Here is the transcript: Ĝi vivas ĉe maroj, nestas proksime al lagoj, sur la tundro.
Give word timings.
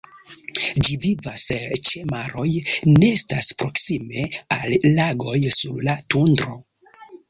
Ĝi 0.87 0.95
vivas 1.03 1.43
ĉe 1.91 2.01
maroj, 2.15 2.47
nestas 3.03 3.53
proksime 3.63 4.27
al 4.59 4.77
lagoj, 5.01 5.41
sur 5.63 5.91
la 5.93 6.01
tundro. 6.13 6.63